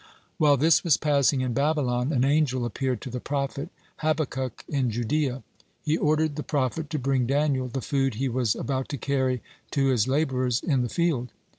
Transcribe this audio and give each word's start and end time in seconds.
While 0.39 0.57
this 0.57 0.83
was 0.83 0.97
passing 0.97 1.41
in 1.41 1.53
Babylon, 1.53 2.11
an 2.11 2.25
angel 2.25 2.65
appeared 2.65 3.01
to 3.01 3.11
the 3.11 3.19
prophet 3.19 3.69
Habakkuk 3.97 4.65
in 4.67 4.89
Judea. 4.89 5.43
He 5.83 5.95
ordered 5.95 6.37
the 6.37 6.41
prophet 6.41 6.89
to 6.89 6.97
bring 6.97 7.27
Daniel 7.27 7.67
the 7.67 7.81
food 7.81 8.15
he 8.15 8.27
was 8.27 8.55
about 8.55 8.89
to 8.89 8.97
carry 8.97 9.43
to 9.69 9.89
his 9.89 10.07
laborers 10.07 10.59
in 10.59 10.81
the 10.81 10.89
field. 10.89 11.29